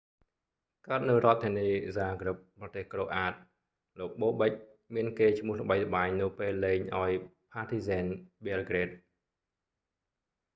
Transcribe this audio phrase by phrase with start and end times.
[0.87, 7.11] កើតនៅរដ្ឋធានីហ្សាហ្គ្រិប zagreb ប្រទេសក្រូអាត croatia លោកបូបិក bobek មានកេរ្តិ៍ឈ្មោះល្បីល្បាញនៅពេលលេងឱ្យ
[7.51, 8.05] ផាធីហ្ស៊ែន
[8.43, 10.33] ប៊ែលហ្គ្រេត partizan belgrade